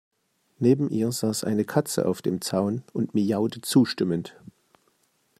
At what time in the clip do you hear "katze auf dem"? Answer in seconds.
1.63-2.41